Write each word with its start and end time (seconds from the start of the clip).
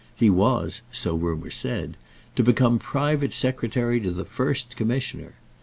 He 0.15 0.31
was, 0.31 0.81
so 0.91 1.13
rumour 1.13 1.51
said, 1.51 1.95
to 2.35 2.41
become 2.41 2.79
private 2.79 3.33
secretary 3.33 3.99
to 3.99 4.09
the 4.09 4.25
First 4.25 4.75
Commissioner. 4.75 5.35